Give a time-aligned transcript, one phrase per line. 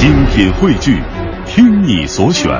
[0.00, 0.98] 精品汇聚，
[1.44, 2.50] 听你所选，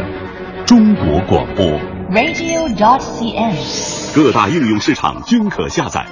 [0.66, 1.64] 中国广播。
[2.10, 4.14] radio.dot.cn，。
[4.14, 6.04] 各大应用市场均可下载。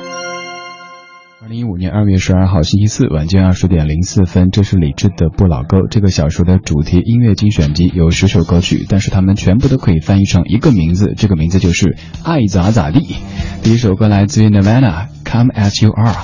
[1.42, 13.16] 二零一五年二月十二号星期四晚间二十点零四分，这是李志的《不老歌》这个小说的主题音乐精选集，有十首歌曲，但是它们全部都可以翻译成一个名字，这个名字就是爱咋咋地。
[13.62, 16.14] 第一首歌来自于 Nirvana，《Come as You Are》。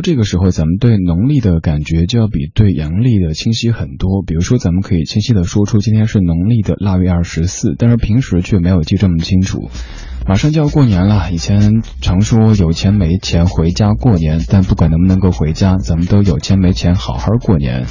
[0.00, 4.22] 这个时候，咱们对农历的感觉就要比对阳历的清晰很多。
[4.26, 9.70] 比如说，咱们可以清晰的说出今天是农历的腊月二十四，但是平时却没有记这么清楚。
[10.30, 17.84] 马上就要过年了，以前常说有钱没钱回家过年，但不管能不能够回家，咱们都有钱没钱好好过年。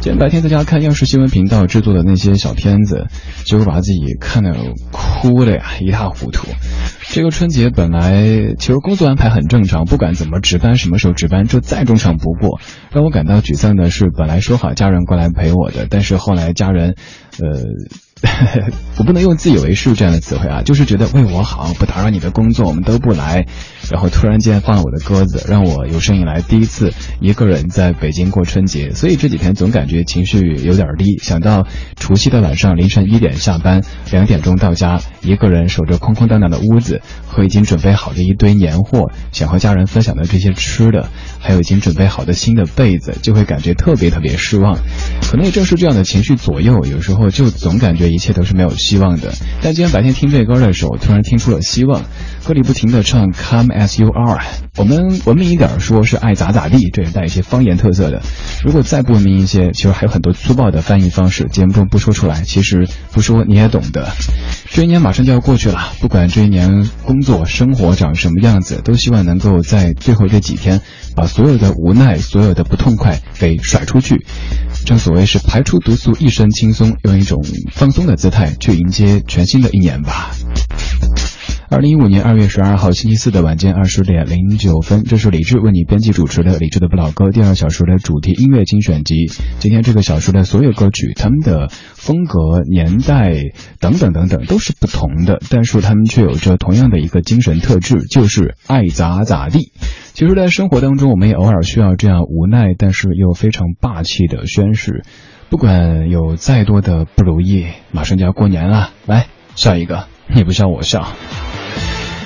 [0.00, 3.08] 今天白天在家看央视新闻频道制作的那些小片子，
[3.44, 4.54] 结果把自己看得
[4.92, 6.48] 哭的呀一塌糊涂。
[7.10, 12.60] 这个春节本来其实工作安排很正常，不管怎么值班，什么时候值班，这再正常不过。
[12.92, 16.94] 让我感到沮丧的是，本来说好家人过来陪我的，但是后来家人，
[17.42, 17.60] 呃。
[18.96, 23.46] 我不能用自以为是这样的词汇啊，就是觉得为我好，不打扰你的工作，我们都不来。
[23.90, 31.18] 然后突然间放了我的鸽子，让我有生以来第一次一个人在北京过春节，所以这几天总感觉情绪有点低。
[31.18, 31.66] 想到
[31.96, 41.10] 除夕的晚上凌晨一点下班，两点钟到家，一个人守着空空荡荡的屋子，和已经准备好的一堆年货，想和家人分享的这些吃的，
[41.40, 44.78] 还有已经准备好的新的被子，就会感觉特别特别 失望。
[45.34, 49.34] 可能也正是这样的情绪左右，有时候就总感觉一切都是没有希望的。
[49.60, 52.04] 但今天白天听这歌的时候，突然听出了希望。
[52.44, 54.44] 歌里不停的唱 Come as you are，
[54.76, 58.22] 我们文明一点说是爱咋咋地，这也带一些方言特色的。
[58.62, 64.12] 如果再不文明一些，其实还有很多粗暴的翻译方式，节目中不说出来，其实不说你也懂的。
[64.70, 70.80] 这一年马上就要过去了，不管这一年工作生活长什么样子，都希望能够在最后这几天，
[71.16, 74.24] 把所有的无奈、所有的不痛快给甩出去。
[74.84, 77.42] 正所谓是排出毒素，一身轻松，用一种
[77.72, 80.30] 放松的姿态去迎接全新的一年吧。
[81.70, 89.26] 二零一五年二月十二号星期四的晚间二十点零九分，这是李志为你编辑主持的《李志的不老歌》第二小时的主题音乐精选集。
[89.58, 93.34] 今天这个小时的所有歌曲，他们的风格、年代
[93.80, 99.72] 等等等等都是不同的，但是他们却有着同样的一个精神特质，就是爱咋咋地。
[100.14, 105.02] 其实，在生活当中，我们也偶尔需要这样无奈，但是又非常霸气的宣誓。
[105.50, 109.26] 不管有再多的不如意，马上就要过年了，来
[109.56, 111.08] 笑一个， 你不笑我笑。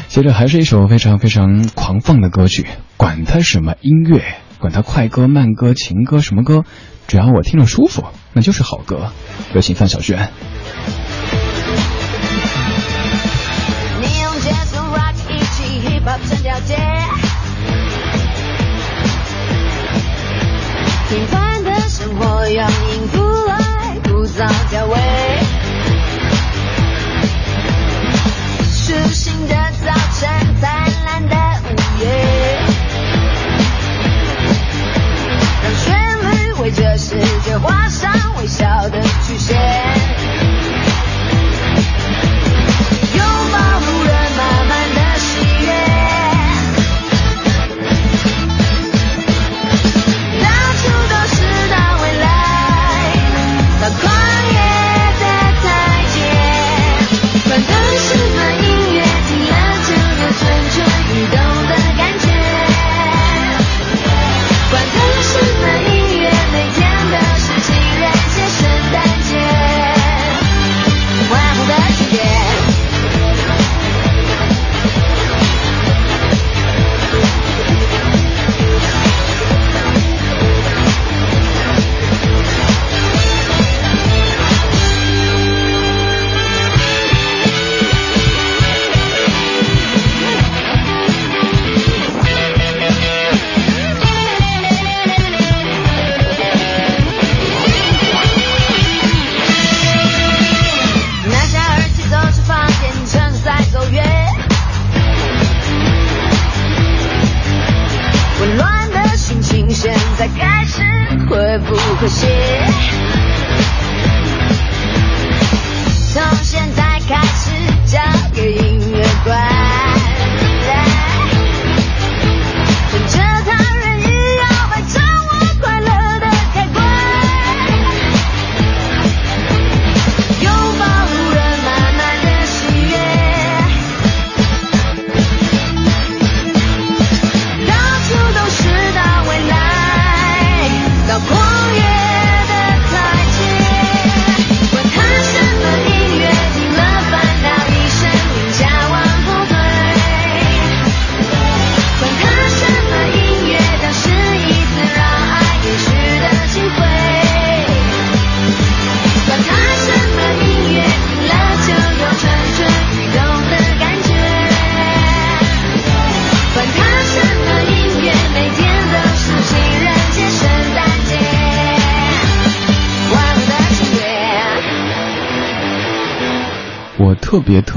[0.08, 2.66] 接着还是一首非常非常狂放的歌曲，
[2.98, 4.22] 管它什么音乐，
[4.58, 6.64] 管它快歌、慢歌、情歌什么歌，
[7.06, 8.04] 只要我听着舒服，
[8.34, 9.12] 那就是好歌。
[9.54, 10.28] 有请范晓萱。
[21.08, 22.70] 平凡的生活让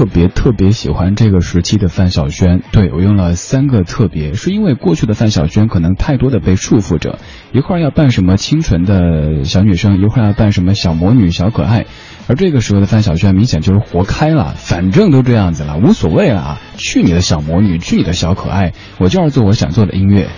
[0.02, 7.20] 特别特别喜欢这个时期的范晓萱，对我用了三个特别，是因为过去的范晓萱可能太多的被束缚着，
[7.52, 11.86] 一会儿要扮什么清纯的小女生，一会儿要扮什么小魔女、小可爱，
[12.28, 20.28] 而这个时候的范晓萱明显就是活开了，反正都这样子了，无所谓了啊，去你的小魔女，去你的小可爱，我就要做我想做的音乐。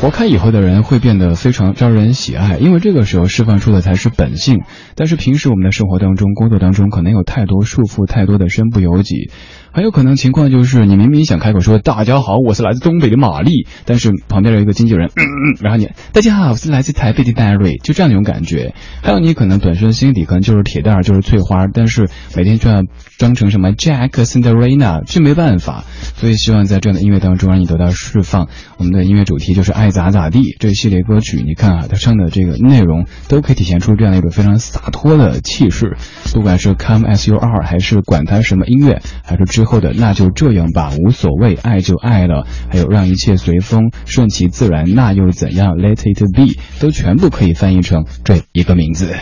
[0.00, 4.62] 活开以后的人会变得非常招人喜爱，因为这个时候释放出的才是本性。
[4.94, 9.30] 但是平时我们的生活当中、工作当中，可能有太多束缚，太多的身不由己。
[9.72, 18.74] 还有可能情况就是你明明想开口说大家好，我是来自东北的玛丽，但是旁边有一个经纪人，嗯嗯，然后你大家好，我是来自台北的戴瑞，就这样一种感觉。
[19.00, 22.82] 还有你可能本身心底可能就是铁蛋儿，就是翠花，但是每天就要
[23.16, 25.84] 装成什么 Jack Cinderella，这没办法。
[26.16, 28.48] 所以希望在这样的音乐当中让你得到释放。
[28.76, 35.96] 我们的音乐主题就是爱咋咋地，这一系列歌曲，你看啊，它唱的这个内容都可以体现出这样的一种非常洒脱的气势。
[36.34, 49.14] 不管是 Come as you are，还是管它什么音乐，还是之后的那就这样吧，无所谓，爱就爱了，还有让一切随风，顺其自然，那又怎样？Let it be，都全部可以翻译成这一个名字。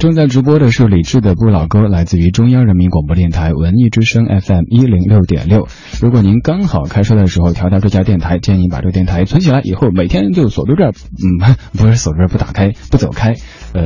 [0.00, 5.68] 正在直播的是李志的不老歌，来自于中央人民广播电台文艺之声 FM 一零六点六。
[6.00, 13.36] 如果您刚好开车的时候调到这家电台，建议把这个电台存起来，以后每天就锁在这儿，嗯，不是锁住这儿不打开，不走开。
[13.72, 13.80] 呃，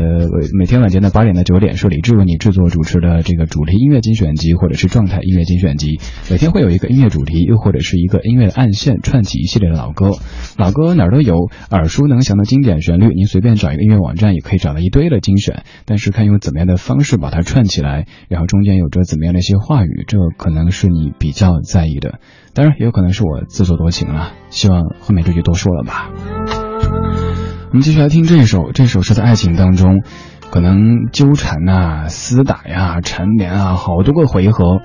[0.59, 10.11] 每天晚间的八点到九点是李志为你制作主持的这个主题音乐精选集或者是状态音乐精选集，每天会有一个音乐主题，又或者是一个音乐的暗线串起一系列的老歌，
[10.59, 22.19] 老歌哪儿都有，耳熟能详的经典旋律，您随便找一个音乐网站也可以找到一堆的精选，但是看用怎么样的方式把它串起来，然后中间有着怎么样的一些话语，这可能是你比较在意的，
[22.55, 26.66] 当然也有可能是我自作多情了，希望后面这句多说了吧。
[27.69, 30.03] 我们继续来听这首，这首是在爱情当中，
[30.51, 34.81] 可能纠缠呐、厮打呀、缠绵啊，好多个回合，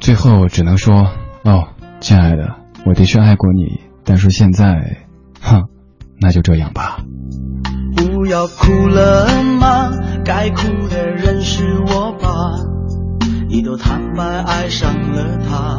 [0.00, 1.12] 最后只能说，
[1.44, 1.68] 哦，
[2.00, 2.56] 亲爱的，
[2.86, 5.04] 我的确爱过你，但是现在，
[5.40, 5.64] 哼，
[6.20, 6.98] 那就这样吧。
[7.96, 9.28] 不要哭了
[9.60, 9.90] 吗？
[10.24, 12.28] 该哭的人是我吧？
[13.48, 15.78] 你都坦白爱上了他，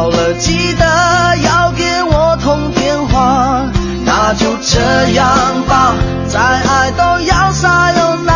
[0.00, 3.66] 好，了记得要给我通电话，
[4.06, 5.28] 那就这样
[5.68, 5.92] 吧，
[6.26, 8.32] 再爱都要撒又那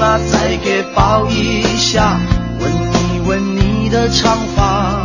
[0.00, 2.18] 拉，再给抱一下，
[2.58, 4.96] 吻一吻你的长发，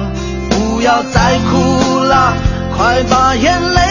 [0.50, 2.34] 不要再哭啦，
[2.76, 3.91] 快把眼泪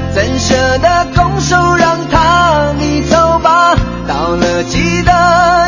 [0.13, 3.73] 怎舍得拱手让他你走吧，
[4.07, 5.11] 到了记得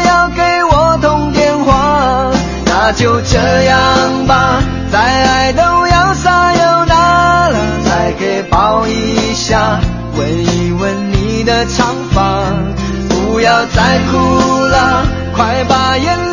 [0.05, 2.29] 要给我通电话，
[2.65, 9.79] 那就这样吧，再爱都要撒又那了，再给抱一下，
[10.17, 12.43] 吻一吻你的长发，
[13.09, 14.17] 不要再哭
[14.65, 16.32] 了，快把眼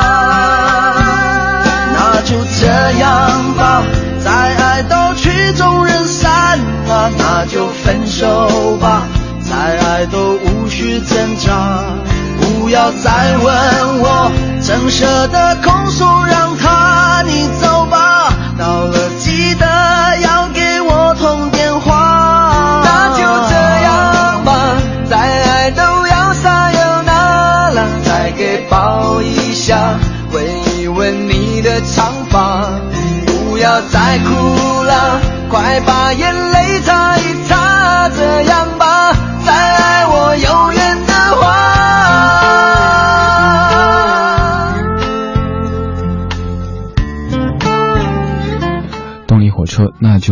[8.21, 9.07] 走吧，
[9.41, 11.83] 再爱都无需挣扎，
[12.39, 17.70] 不要再问我，怎舍得控诉，让他你走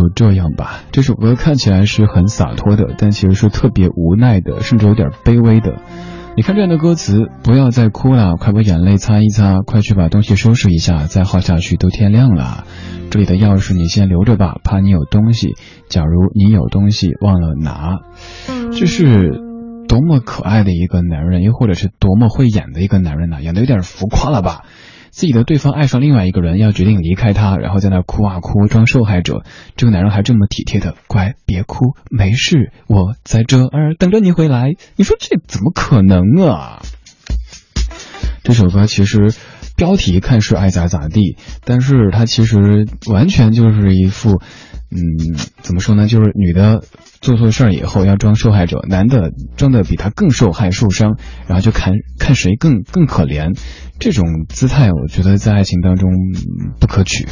[0.00, 0.80] 就这样吧。
[0.92, 5.76] 这首歌看起来是很洒脱的，但其实是特别无奈的，甚至有点卑微的。
[6.36, 12.64] 你看这样的歌词，不要再哭了，快把眼泪擦一擦，快去把东西收拾一下，再耗下去都天亮了。
[13.10, 15.54] 这里的钥匙你先留着吧，怕你有东西。
[15.88, 17.98] 假如你有东西忘了拿，
[18.72, 19.40] 这是
[19.88, 23.42] 多么可爱的一个男人，又或者是多么会演的一个男人呢？
[23.42, 24.62] 演的有点浮夸了吧？
[25.10, 29.42] 自己的对方爱上另外一个人，要决定离开他，然后在那哭啊哭，装受害者。
[29.76, 34.72] 这个男人还这么体贴的，乖，别哭，没事，我在这儿等着你回来。
[34.96, 36.82] 你说这怎么可能啊？
[38.42, 39.34] 这首歌其实
[39.76, 44.40] 标题看是爱咋咋地，但是他其实完全就是一副，
[44.90, 46.08] 嗯，怎么说呢？
[46.08, 46.82] 就是女的
[47.20, 51.16] 做错事儿以后要装受害者，男的装的比他更受害受伤，
[51.46, 53.56] 然后就看看谁更更可怜。
[54.00, 56.10] 这种姿态，我觉得在爱情当中
[56.80, 57.28] 不可取。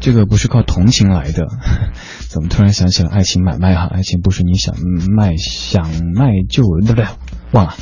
[0.00, 1.46] 这个不是靠同情来的。
[2.28, 3.86] 怎么突然想起了爱情买卖哈？
[3.86, 4.74] 爱情不是你想
[5.16, 7.06] 卖想卖就对不对？
[7.52, 7.74] 忘了。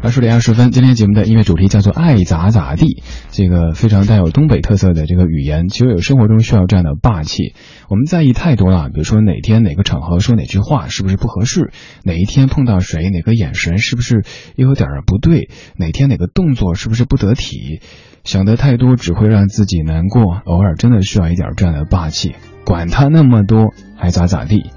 [0.00, 7.54] 二十点二十分，今天节目的音乐主题叫做“爱咋咋地”，这个非常带有东北特色的这个语言，其实有生活中需要这样的霸气。
[7.88, 11.72] 我们在意太多了，比如说哪天哪个场合说哪句话是不是不合适，
[12.04, 14.24] 哪一天碰到谁哪个眼神是不是
[14.54, 17.80] 又有点不对，哪天哪个动作是不是不得体，
[18.22, 20.22] 想得太多只会让自己难过。
[20.44, 24.70] 偶尔真的需要一点这样的霸气，管他那么多，爱咋咋地，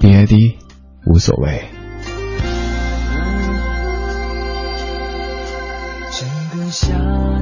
[0.00, 0.56] 别的
[1.06, 1.75] 无所谓。
[6.78, 6.92] 夏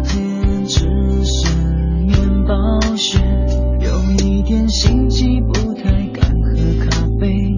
[0.05, 0.87] 天只
[1.25, 1.51] 剩
[2.07, 2.55] 面包
[2.95, 3.19] 屑，
[3.81, 7.57] 有一点心悸，不太敢喝咖啡，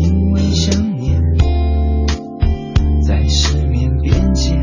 [0.00, 1.22] 因为想念
[3.06, 4.58] 在失眠边界，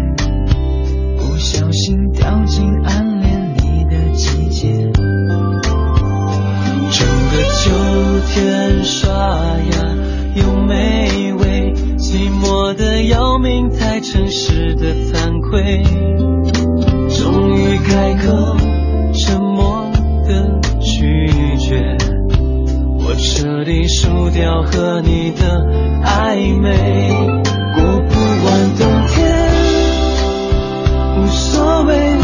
[1.17, 4.91] 不小心掉进暗恋你的季节。
[6.91, 7.71] 整个秋
[8.27, 9.95] 天刷牙，
[12.69, 15.81] 我的要命，太诚实的惭愧。
[17.09, 18.57] 终于开口，
[19.11, 19.89] 沉默
[20.27, 21.97] 的拒绝，
[22.99, 25.65] 我彻底输掉和你的
[26.03, 27.09] 暧昧。
[27.73, 29.17] 过不完冬天，
[31.17, 32.18] 无所谓，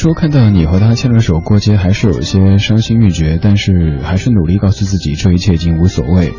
[0.00, 6.32] 说看到你和他牵着手过街，还是有一些伤心欲绝，但是还是努力告诉自己这一切已经无所谓。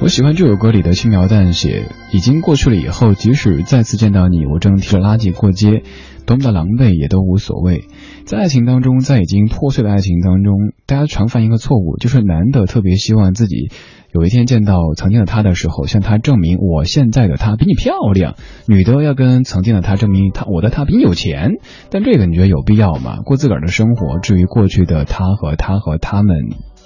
[0.00, 5.82] 我喜欢这首歌里的轻描淡写，已经过去了以后，即使再次见到你，我正提着垃圾过街，
[6.26, 7.86] 多么的狼狈也都无所谓。
[8.24, 10.54] 在爱情当中，在已经破碎的爱情当中，
[10.86, 13.72] 大家常犯一个错误，就是男的特别希望自己
[14.10, 18.32] 有一天见到曾经的他的时候，向他证明我现在的他比你漂亮；
[18.66, 21.56] 女的要跟曾经的他证明他我的他比你有钱。
[21.90, 23.18] 但这个你觉得有必要吗？
[23.24, 26.36] 过自个儿的生活，至于过去的他和他和他们，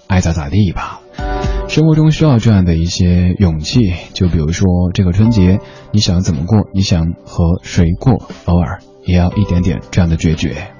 [0.09, 1.01] 爱咋咋地吧。
[1.69, 5.61] 生活中需要这样的一些勇气，就比如说这个春节，
[5.93, 10.72] 你想怎么过，你想和谁过，偶尔也要一点点这样的决绝。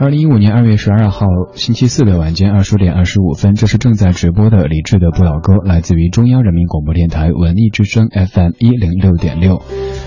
[0.00, 9.60] 二零一五年二月十二号星期四的晚间二十点二十五分，这是正在直播的李志的不老歌，来自于中央人民广播电台文艺之声 FM 一零六点六。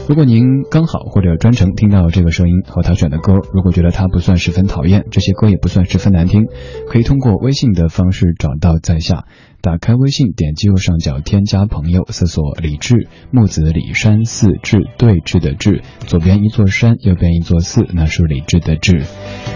[0.08, 6.46] 如果您刚好或者专程听到这个声音和他选的歌，如果觉得他不算十分讨厌，这些歌也不算十分难听，
[6.88, 9.26] 可以通过微信的方式找到在下。
[9.62, 19.04] 打开微信，点击右上角添加朋友，搜索李志，木子李山寺志对峙的志，左边一座山，右边一座寺，那是李志的志。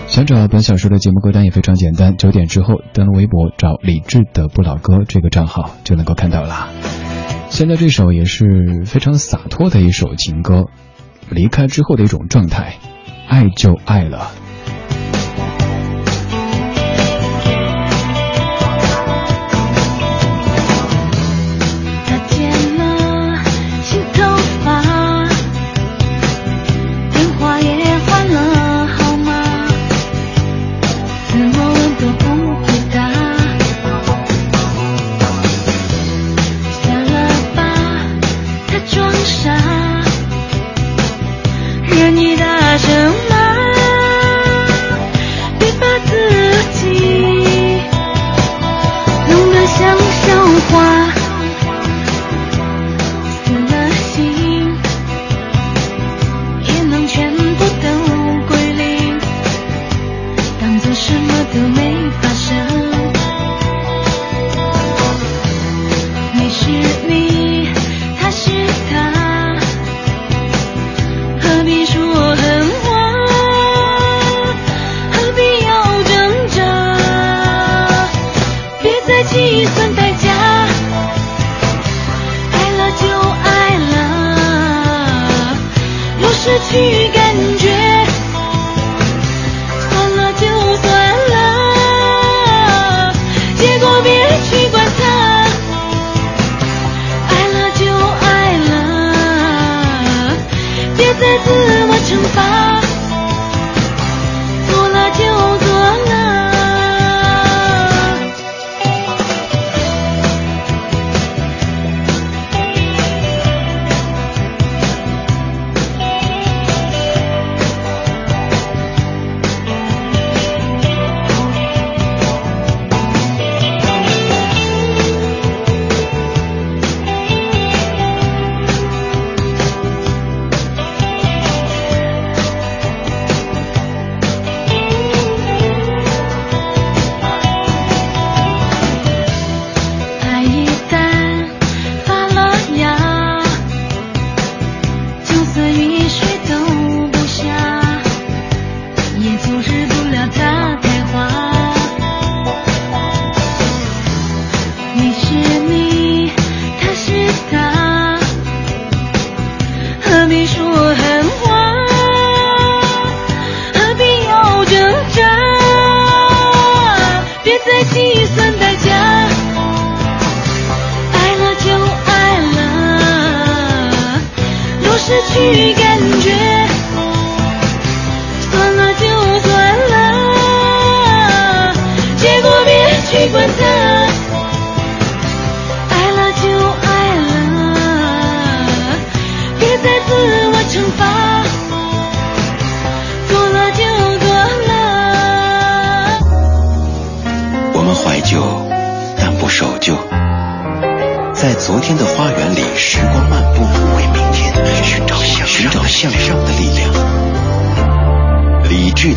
[0.05, 6.69] 想找本小说的节目歌单也非常简单，九点之后登录微博找李志的不老歌这个账号就能够看到啦。
[7.49, 10.65] 现在这首也是非常洒脱的一首情歌，
[11.31, 12.75] 离开之后的一种状态，
[13.27, 14.29] 爱就爱了。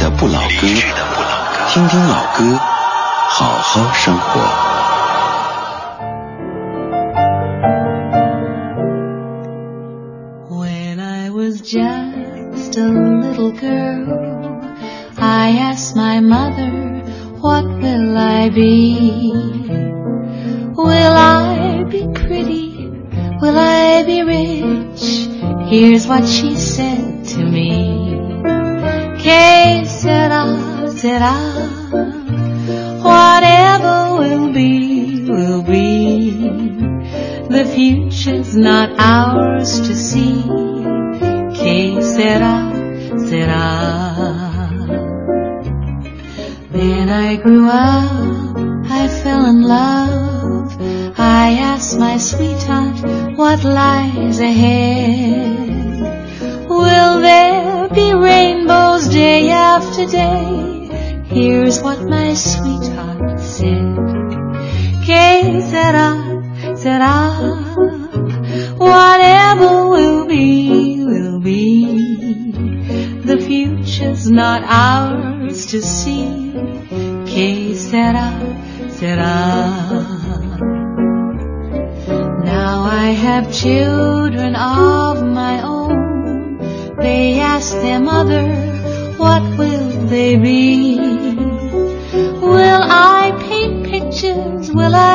[0.09, 0.67] 的不老歌，
[1.69, 2.59] 听听老歌，
[3.29, 4.41] 好好生活。
[10.49, 14.07] When I was just a little girl,
[15.19, 17.03] I asked my mother,
[17.41, 19.33] What will I be?
[20.75, 22.91] Will I be pretty?
[23.41, 25.29] Will I be rich?
[25.69, 26.48] Here's what she
[94.79, 95.08] Will I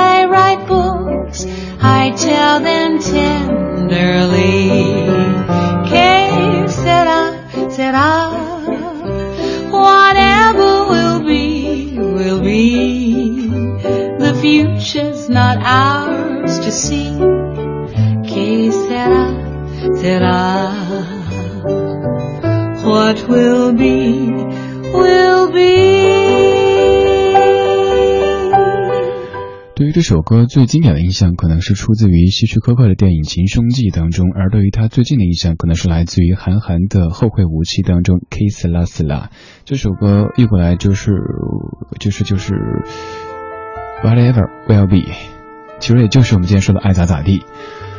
[30.47, 39.25] 最经典的印象，可能是出自于希区柯克的电影《情凶记》当中，而对于他最近的印象，可能是来自于韩寒的《后会无期》当中《Kiss La La》
[39.65, 41.11] 这首歌一过来就是
[41.99, 42.53] 就是就是
[44.03, 45.11] Whatever will be，
[45.79, 47.43] 其实也就是我们今天说的爱咋咋地。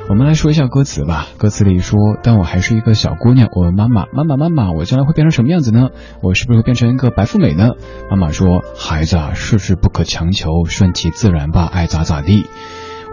[0.07, 1.29] 我们来说一下歌词吧。
[1.39, 5.89] 歌词里说：“当我还是一个小姑娘，我问妈妈，妈妈妈妈，我将来会变成什么样子呢？
[6.23, 7.71] 我是不是会变成一个白富美呢？”
[8.11, 12.45] 妈妈说：“孩子啊，事事不可强求，顺其自然吧，爱咋咋地。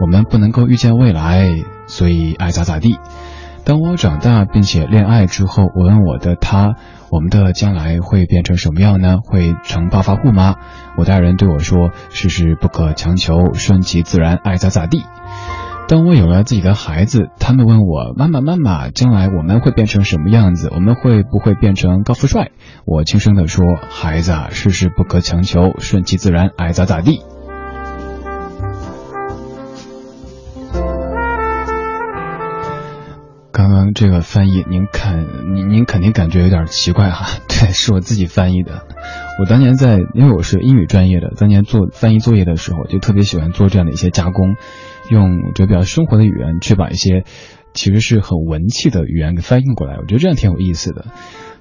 [0.01, 1.47] 我们不能够预见未来，
[1.87, 2.99] 所以爱咋咋地。”
[3.63, 6.75] 当我长大并且恋爱之后，我问我的他，
[7.09, 9.19] 我们的将来会变成什么样呢？
[9.23, 10.55] 会成暴发户吗？
[10.97, 15.05] 我的爱人对我说：“事事不可强求，顺其自然，爱咋咋地。”
[15.91, 20.69] 当我有了自己的孩子，他们问我：“妈妈，妈妈，将来我们会变成什么样子？
[20.73, 22.51] 我们会不会变成高富帅？”
[22.87, 27.19] 我轻声地说：“孩子啊，事事不可强求，顺其自然，爱咋咋地。”
[33.51, 37.25] 刚刚这个翻译，您看，您您肯定感觉有点奇怪哈。
[37.49, 38.87] 对，是我自己翻译的。
[39.39, 44.55] 我当年在，因为我是英语专业的，当年做翻译作业的时候，就特别喜欢做这样的一些加工，
[45.09, 47.23] 用就比较生活的语言去把一些
[47.73, 49.97] 其实是很文气的语言给翻译过来。
[49.97, 51.05] 我觉得这样挺有意思的。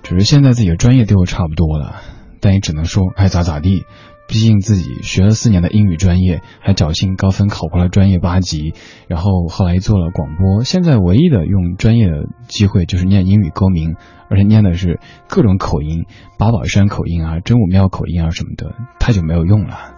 [0.03, 1.97] 只是现在自己的专业对我差不多了，
[2.41, 3.85] 但也只能说爱咋咋地。
[4.27, 8.75] 毕竟自己学了四年的英语专业，还侥幸高分考过了专业八级，
[9.09, 10.63] 然后后来做了广播。
[10.63, 13.97] 现在唯一的用专业的机会就是念英语歌名，
[14.29, 16.05] 而且念的是各种口音，
[16.39, 19.97] 八宝山口音啊、真武庙口音啊什么的，太久没有用了。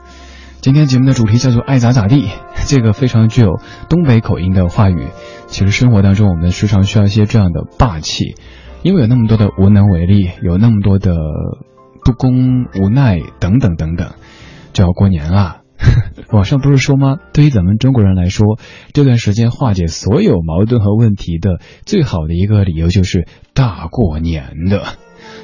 [0.62, 2.31] 今天节目的主题叫做“爱咋咋地”，
[2.68, 5.09] 这个非常具有东北口音的话语。
[5.48, 8.37] 其实生活当中我们时常需要一些这样的霸气，
[8.85, 11.16] 因为有那么多的无能为力，有那么多的
[12.05, 14.12] 不公、无奈等等等等。
[14.72, 15.62] 就要过年了，
[16.31, 17.16] 网上不是说吗？
[17.33, 18.57] 对于咱们中国人来说，
[18.92, 24.85] 这段时间化解所有矛盾和问题的最好的一个理由就是大过年的。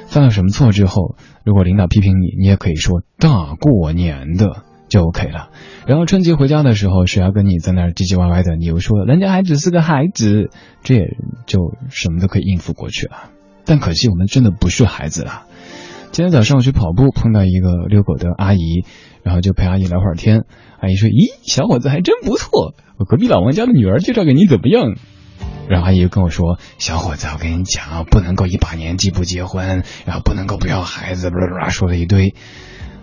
[0.07, 5.49] 犯了什么错之后，如果领导批评你，你也可以说大过年的就 OK 了。
[5.87, 10.49] 然后春节回家的时候，谁要跟你在那儿唧唧歪歪的，你又说人家还只是个孩子，
[10.83, 13.29] 这也就什么都可以应付过去了。
[13.65, 15.43] 但可惜我们真的不是孩子了。
[16.11, 18.83] 今天早上我去跑步，碰到一个遛狗的阿姨，
[19.21, 20.43] 然后就陪阿姨聊会儿天。
[20.79, 24.95] 阿姨说：“咦，小伙子还真不错，我隔壁老王家的女儿介绍给你怎么样？”
[25.69, 31.29] 然后阿姨又跟我说：“小伙子，我跟你讲，不能够一把年纪不结婚，然后不能够不要孩子
[31.69, 32.33] 说了一堆。”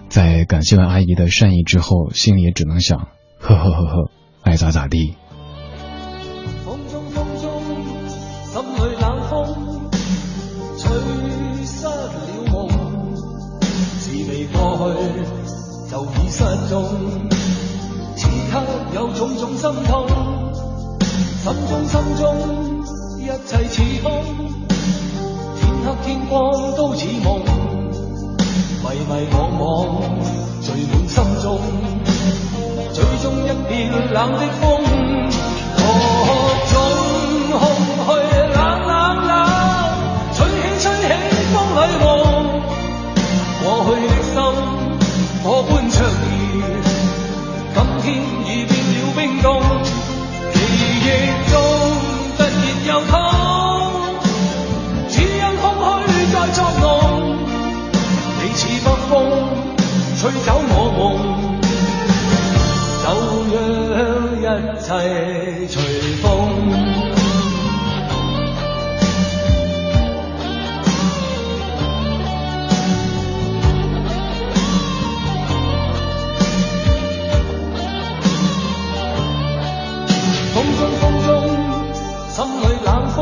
[0.09, 4.11] 在感谢完阿姨的善意之后，心里也只能想：呵呵呵呵，
[4.42, 5.14] 爱咋咋地。
[6.64, 7.62] 风中风中，
[8.47, 9.90] 心里冷风，
[10.79, 10.90] 吹
[11.66, 12.11] 失了
[12.51, 12.69] 梦。
[13.99, 14.95] 事未過去，
[15.90, 16.75] 就已失蹤。
[18.16, 18.62] 此刻
[18.95, 20.07] 有種種心痛，
[21.42, 22.25] 心中心中，
[23.21, 24.07] 一切似空。
[25.59, 27.27] 天黑天光都似夢，
[28.88, 29.99] 迷迷惘惘
[30.62, 31.59] 聚满心中，
[32.92, 34.86] 最终一片冷的风，
[64.87, 64.92] 切
[65.66, 65.83] 随
[66.22, 66.29] 风。
[80.55, 81.29] 风中风中，
[82.31, 83.18] 心里冷风，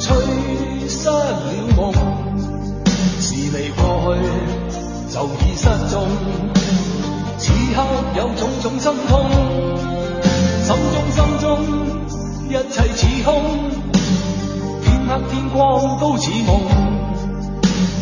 [0.00, 0.08] 吹
[0.88, 1.20] 失了
[1.76, 1.92] 梦。
[3.20, 4.20] 是你过去，
[5.12, 6.08] 就已失踪。
[7.36, 7.82] 此刻
[8.16, 9.73] 有种种心痛。
[12.54, 13.42] 一切似空，
[14.84, 16.60] 天黑天光都似梦，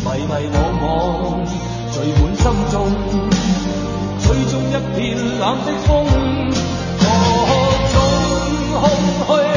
[0.05, 0.85] 迷迷惘惘
[1.91, 2.75] 聚满心中，
[4.19, 6.05] 吹中一片冷的风，
[6.99, 7.03] 各
[7.89, 7.95] 种
[8.79, 8.83] 空
[9.25, 9.52] 虚。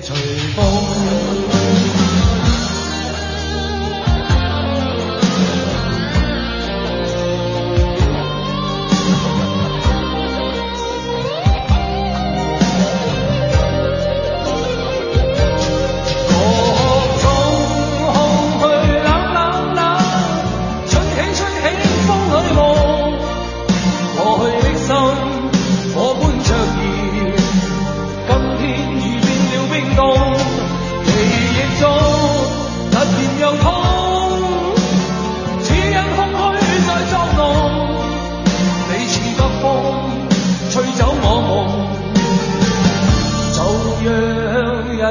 [0.00, 0.14] 随
[0.54, 1.15] 风。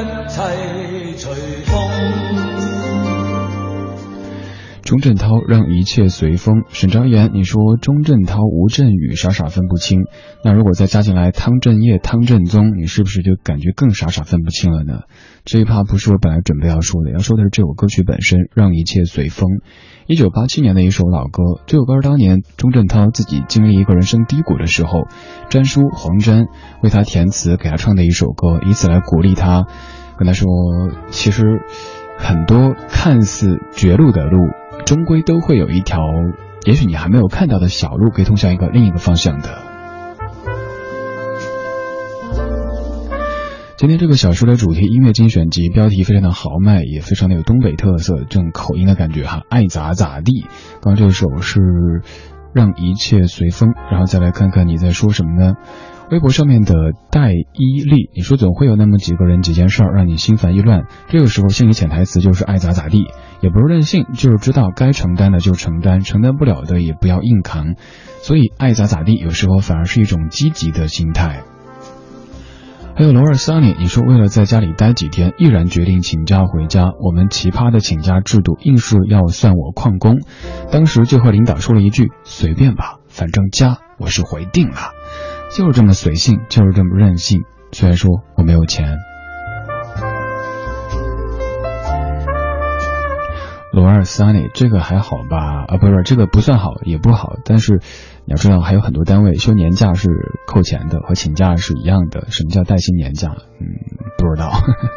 [0.02, 0.42] 一切
[1.16, 1.72] 隨風。
[4.82, 6.62] 钟镇涛让一切随风。
[6.68, 10.04] 沈昭言，你说钟镇涛、吴镇宇傻傻分不清，
[10.44, 15.00] 那如果再加进来汤镇业、汤镇宗，你是不是就感觉更傻傻分不清了呢？
[15.44, 19.48] 这一趴不是我本来准备要说的，要说的是这首歌曲本身，让一切随风。
[20.08, 25.08] 一九八七年的一首老歌，这首歌是当年钟镇涛自己经历一个人生低谷的时候，
[25.50, 26.46] 詹叔黄沾
[26.80, 29.66] 为他填词给他唱的一首歌，以此来鼓励他，
[30.16, 30.46] 跟他说，
[31.08, 31.60] 其实
[32.18, 34.38] 很多看似绝路的路，
[34.84, 35.98] 终归都会有一条，
[36.64, 39.75] 也许你还没有看到的小路，可以通向一个另一个方向的。
[43.76, 50.46] 今天这个小说的主题音乐精选集标题非常的豪迈，也非常的有东北特色，这种口音的感觉哈，爱咋咋地。
[50.80, 51.60] 刚刚这首是
[52.54, 55.56] 让一切随风，然后再来看看你在说什么呢？
[56.10, 56.72] 微博上面的
[57.10, 63.04] 戴伊利，你说总会有那么几个人几件事儿让你心烦意乱，这个时候心里潜台词就是爱咋咋地，
[63.42, 67.74] 也不是任性，就是知道该承担的就承担，承担不了的也不要硬扛，
[68.22, 71.42] 所以爱咋咋地有时候反而是一种积极的心态。
[72.98, 76.92] 还有罗尔桑尼，你说为了在家里待几天，毅然决定请假回家。
[76.98, 80.20] 我们奇葩的请假制度硬是要算我旷工，
[80.72, 84.92] 当时就和领导说了一句：“随便吧，反正家我是回定了。”
[85.54, 87.42] 就是这么随性，就是这么任性。
[87.70, 88.96] 虽然说我没有钱。
[93.76, 95.66] 罗尔桑尼，这个还好吧？
[95.68, 97.34] 啊，不是，这个不算好，也不好。
[97.44, 97.74] 但是
[98.24, 100.08] 你要知道，还有很多单位休年假是
[100.46, 102.26] 扣钱的，和请假是一样的。
[102.30, 103.28] 什么叫带薪年假？
[103.28, 103.66] 嗯，
[104.16, 104.50] 不知道。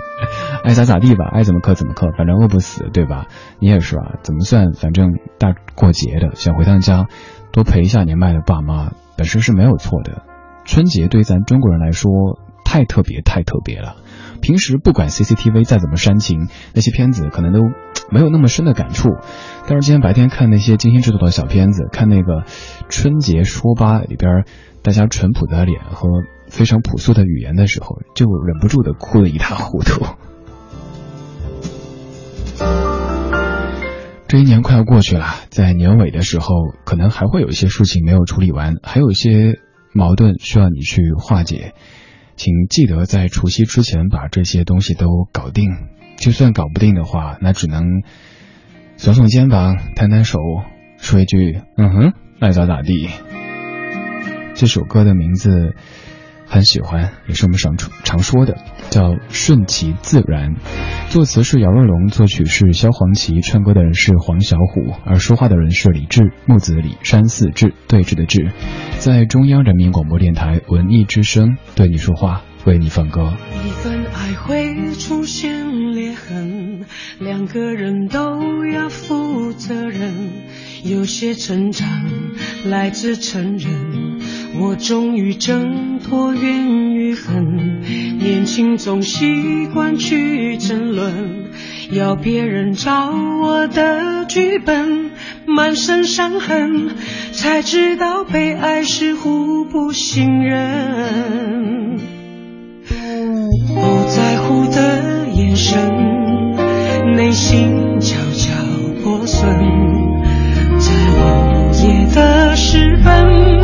[0.63, 3.27] 爱咋咋地吧，爱怎么扣怎么扣，反正饿不死，对吧？
[3.59, 4.71] 你也是啊，怎么算？
[4.71, 7.07] 反正大过节的，想回趟家，
[7.51, 10.23] 多陪一下年迈的爸妈，本身是没有错的。
[10.63, 12.09] 春节对咱中国人来说，
[12.63, 13.97] 太特别，太特别了。
[14.41, 17.59] 平时不管 CCTV 再怎么煽情，那些片子可能都
[18.11, 19.09] 没有那么深的感触。
[19.67, 22.43] 但是今天白天看那些精心制作的小片子，看那个
[22.89, 24.45] 春节说吧里边
[24.81, 26.07] 大家淳朴的脸和
[26.47, 30.05] 非常朴素的语言的时候，就忍不住的哭得一塌糊涂。
[34.27, 36.53] 这一年快要过去了，在年尾的时候，
[36.85, 39.59] 可能还会有一些事情没有处理完，还有一些
[39.91, 41.73] 矛盾需要你去化解。
[42.39, 45.71] 请记得在除夕之前把这些东西都搞定。
[46.15, 47.83] 就算搞不定的话，那只能
[48.95, 50.39] 耸耸肩膀、摊摊手，
[50.97, 53.09] 说一句“嗯哼，爱咋咋地”。
[54.55, 55.75] 这首歌的名字
[56.50, 58.58] 很喜欢，也是我们常常说的，
[58.89, 60.56] 叫《顺其自然》。
[61.10, 68.52] 作词是姚若龙，作曲是萧煌奇，唱歌的人是黄小琥，而说话的人是李志，木子李，山寺志，对峙的志。
[68.97, 73.34] 在中央人民广播电台文艺之声对你说话，为你放歌。
[73.64, 76.86] 一份爱会出现裂痕，
[77.20, 80.14] 两个人都要负责任。
[80.84, 81.88] 有些成长
[82.66, 84.20] 来自承认，
[84.62, 87.82] 我终于挣脱怨与恨。
[88.18, 91.51] 年轻总习惯去争论，
[91.91, 95.12] 要别人照我的剧本，
[95.45, 96.95] 满身伤痕，
[97.32, 101.99] 才知道被爱是互不信任。
[102.88, 105.93] 不在乎的眼神，
[107.16, 108.51] 内心悄悄
[109.03, 109.47] 破损。
[110.80, 113.59] 在午夜的时分，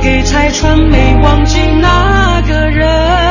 [0.00, 3.23] 给拆穿，没忘记那个人。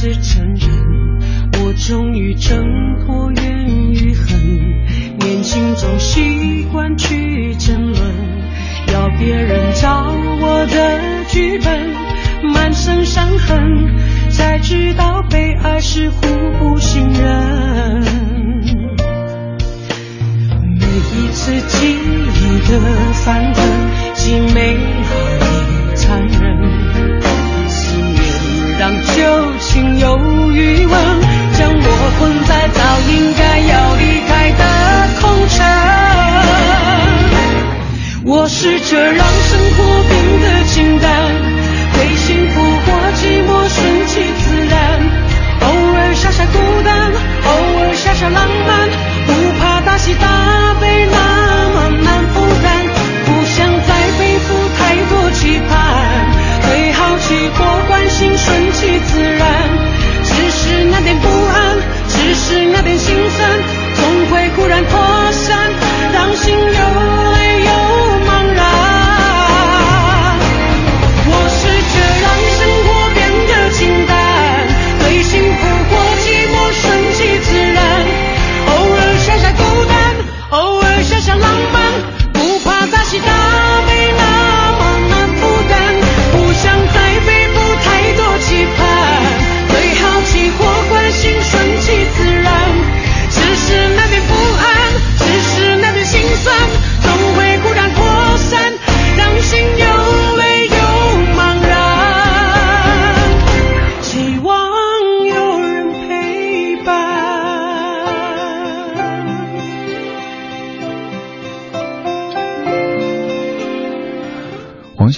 [0.00, 0.70] 是承认，
[1.54, 2.64] 我终于挣
[3.04, 4.38] 脱怨与恨。
[5.18, 7.98] 年轻总习惯去争论，
[8.92, 10.06] 要别人照
[10.40, 11.90] 我的剧本，
[12.54, 13.60] 满身伤痕，
[14.30, 16.20] 才知道被爱是互
[16.60, 18.00] 不信任。
[20.78, 22.78] 每一次记忆的
[23.14, 23.67] 翻腾，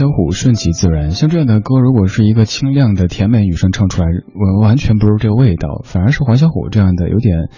[0.00, 7.50] 小虎顺其自然，像这样的歌，如果是一个清亮的甜美女生唱出来，我完全不是这个味道，反而是黄小琥这样的有点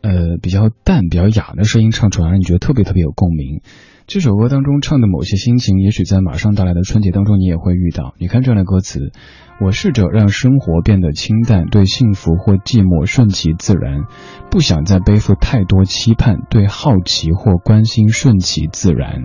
[0.00, 3.60] 呃比较淡、比较哑的声音唱出来，让你觉得特别特别有共鸣。
[4.06, 8.14] 这首歌当中唱的某些心情，也许在马上到来的春节当中你也会遇到。
[8.18, 9.12] 你看这样的歌词：
[9.60, 14.04] 我试着让生活变得清淡，对幸福或寂寞顺其自然，
[14.50, 19.24] 不想再背负太多期盼，对好奇或关心顺其自然。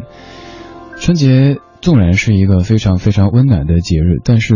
[0.97, 4.53] 春节纵然是一个非常非常温暖的节日，但是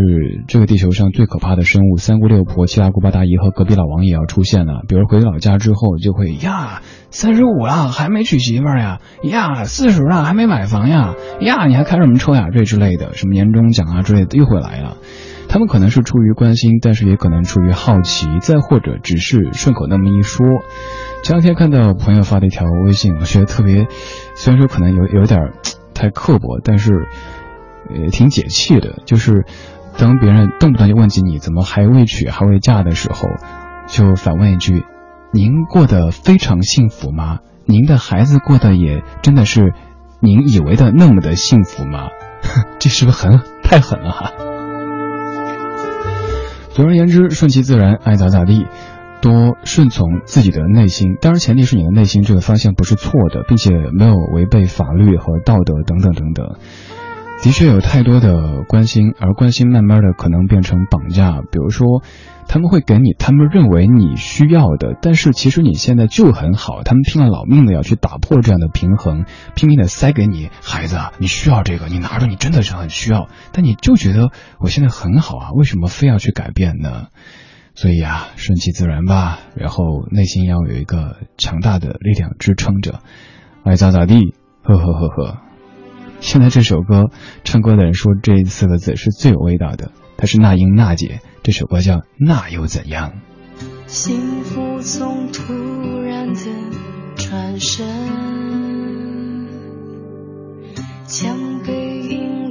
[0.48, 4.84] 这个地球上最可怕的生物三姑六婆、七大姑八大姨和隔壁老王也要出现了。
[4.88, 12.50] 比如回老家之后，就会呀，三十五了还没娶媳妇儿呀，呀，四十了还没买房呀，呀，你还开什么车呀？
[12.54, 14.98] 这之类的，什么年终奖啊之类的又会来了。
[15.50, 20.46] 他们可能是出于关心，但是也可能出于好奇，再或者只是顺口那么一说。
[21.24, 23.88] 前两天看到朋友发的一条微信，我觉得特别，
[24.36, 25.40] 虽然说可能有有点
[25.96, 27.08] 太刻薄，但是
[27.90, 29.02] 呃挺解气的。
[29.06, 29.46] 就是
[29.98, 33.30] 当别人动不动就问起你怎么还未娶还未嫁的时候，
[33.88, 34.86] 就反问一句
[35.34, 37.40] ：“您过得非常幸福吗？
[37.66, 39.74] 您的孩子过得也真的是
[40.20, 42.10] 您以为的那么的幸福吗？”
[42.78, 44.32] 这是不是很太狠了哈？
[46.74, 48.68] 总而言之，顺其自然，爱咋咋地，
[49.26, 51.18] 多顺从自己的内心。
[51.20, 56.58] 当然，前提是你的内心这个方向不是错的，并且没有违背法律和道德等等等等。
[57.42, 61.42] 的确有太多的关心，而关心慢慢的可能变成绑架。
[61.52, 62.04] 比如说，
[62.48, 77.08] 他们会给你他们认为你需要的，但是其实你现在就很好，他们拼了老命的要去打破这样的平衡，拼命的塞给你，孩子，你需要这个，你拿着，你真的是很需要，但你就觉得我现在很好啊，为什么非要去改变呢？
[77.76, 83.02] 所以啊，顺其自然吧，然后内心要有一个强大的力量支撑着，
[83.64, 85.42] 爱咋咋地，呵呵呵呵。
[86.22, 87.12] 现在这首歌
[87.44, 93.12] 唱歌的人说这四个字是最有味道的，它是那英娜姐，这首歌叫《那又怎样》。
[93.88, 95.54] 幸福总突
[96.02, 96.42] 然的
[97.18, 97.86] 转身，
[101.06, 102.45] 将背影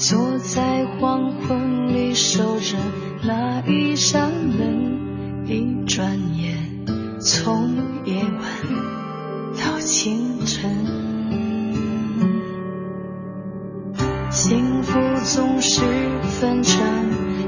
[0.00, 2.76] 坐在黄昏里守着
[3.24, 6.56] 那一扇门，一转眼
[7.20, 7.74] 从
[8.04, 8.40] 夜晚
[9.60, 10.70] 到清晨。
[14.30, 15.80] 幸福总是
[16.22, 16.80] 分成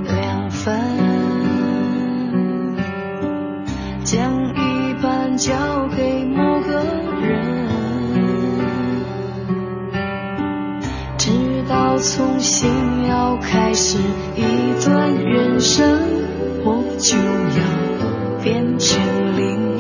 [0.03, 0.77] 两份，
[4.03, 6.10] 将一半交给
[12.51, 12.69] 心
[13.07, 13.97] 要开始
[14.35, 15.87] 一段人生，
[16.65, 18.99] 我就要变成
[19.37, 19.80] 另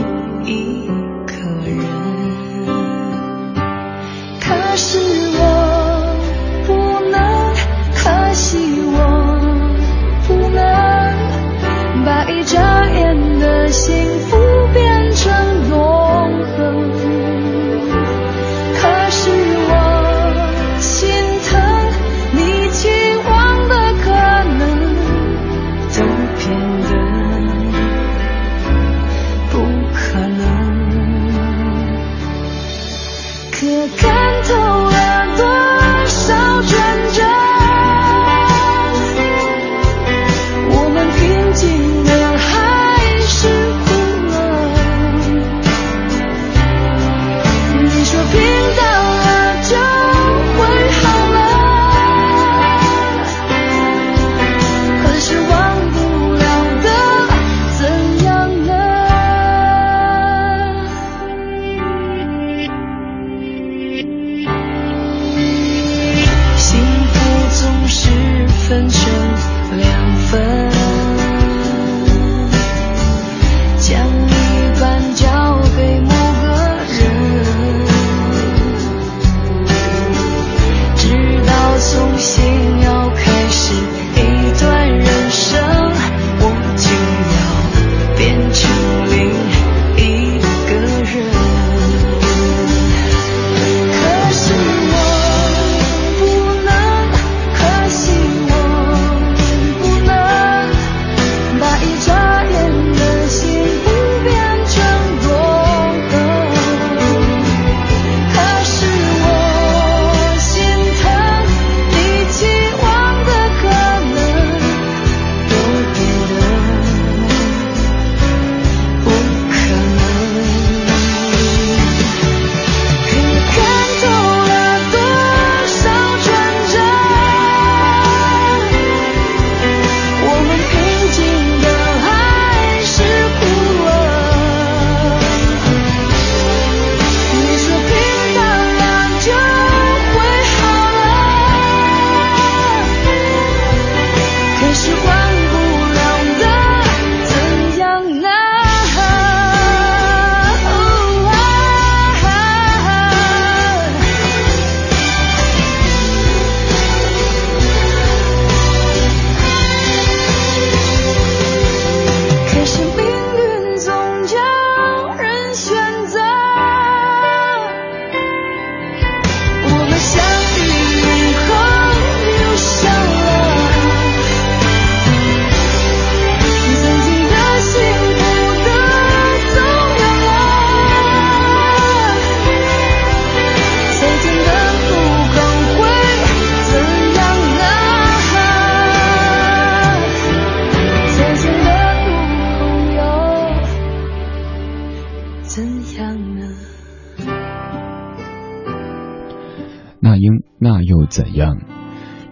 [201.20, 201.58] 怎样？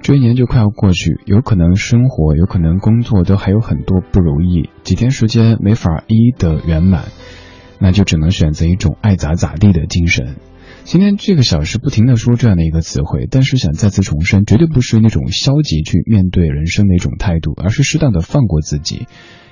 [0.01, 7.05] 这一年就快要过去，有可能生活，有可能工作都还有很多不如意，几天时间没法一一的圆满，
[7.78, 10.36] 那就只能选择一种爱咋咋地的精神。
[10.84, 19.07] 今天这个小时不停的说这样的一个词汇，但是想再次重申，绝对不是那种消极去面对人生的一种态度，而是适当的放过自己。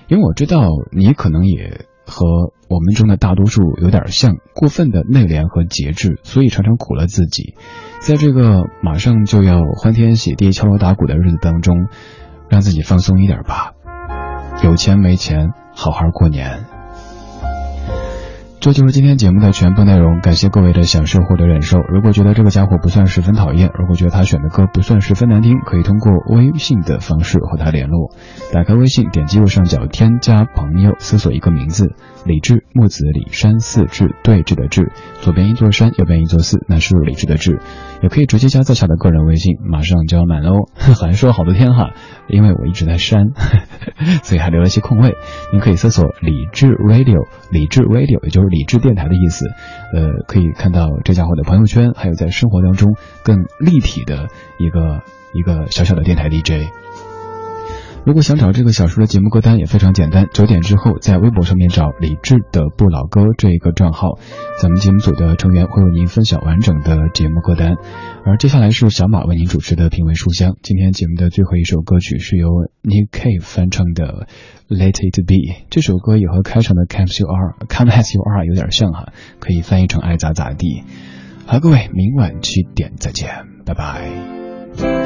[0.08, 7.54] 因为我知道你可能也和我们中的大多数有点像，过分的内敛和节制，所以常常苦了自己。
[8.00, 11.88] 在这个马上就要欢天喜地、敲锣打鼓的日子当中，
[12.48, 13.72] 让自己放松一点吧。
[14.62, 16.75] 有钱没钱，好好过年。
[18.66, 21.78] 这就是今天节目的全部内容，感谢各位的享受或者忍受。
[21.82, 28.10] 如果觉得这个家伙不算十分讨厌，如果觉得他选的歌不算十分难听，可以通过微信的方式和他联络。
[28.52, 31.94] 打开微信，点击右上角添加朋友，搜索一个名字
[32.24, 34.90] 李志，木子李山寺志对峙的志，
[35.20, 37.60] 左边一座山，右边一座寺，那是李志的志。
[38.02, 41.92] 也可以直接加在下的个人微信，马上就要满喽， 好像说好多天哈，
[42.28, 43.30] 因为我一直在删，
[44.22, 45.16] 所以还留了些空位。
[45.52, 49.46] 您可以搜索理智 Radio，理智 Radio 也就是理智电台的意思，
[49.94, 55.02] 呃，可以看到这家伙的朋友圈，还有在生活当中更立体的一个
[55.34, 56.70] 一个小小的电台 DJ。
[58.06, 64.20] 如果想找这个小说的节目歌单也非常简单，九点之后在微博上面找李志的不老歌这个账号，
[64.62, 67.74] 咱们节目组的成员会为您分享完整的节目歌单。
[68.24, 72.48] 而接下来是小马为您主持的品味书香，今天节目的最后一首歌曲是由
[72.84, 74.28] Nick Cave 翻唱的
[74.68, 80.84] Let It Be，这首歌也和开场的 Come As You Are，Come As You Are 有点像哈，可以翻译成爱咋咋地。
[81.44, 83.30] 好，各位，明晚七点再见，
[83.64, 85.05] 拜拜。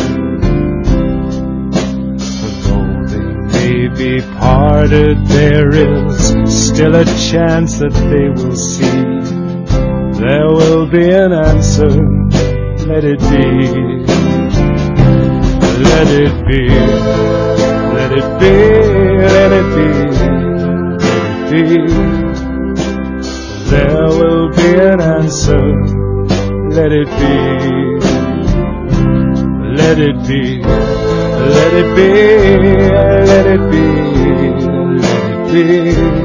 [3.81, 9.01] May be parted, there is still a chance that they will see.
[10.19, 11.89] There will be an answer,
[12.87, 14.05] let it be.
[15.89, 16.69] Let it be,
[17.97, 18.55] let it be,
[19.35, 19.87] let it be,
[21.01, 21.11] let
[21.51, 21.73] it be.
[23.69, 25.65] There will be an answer,
[26.69, 27.35] let it be.
[29.75, 31.10] Let it be.
[31.49, 32.09] Let it be,
[33.25, 33.85] let it be,
[35.53, 36.21] let it be.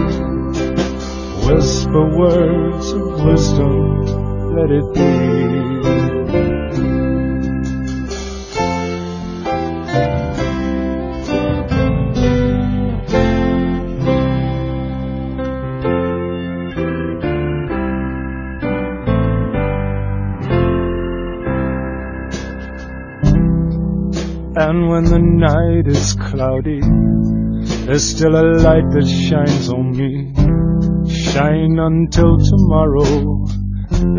[1.46, 5.45] Whisper words of wisdom, let it be.
[25.36, 26.80] Night is cloudy,
[27.84, 30.32] there's still a light that shines on me.
[31.08, 33.44] Shine until tomorrow,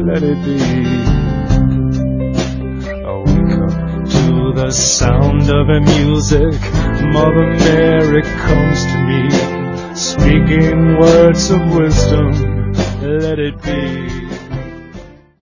[0.08, 0.60] let it be.
[3.04, 3.76] I wake up
[4.16, 6.60] to the sound of a music.
[7.12, 9.30] Mother Mary comes to me,
[9.96, 14.27] speaking words of wisdom, let it be.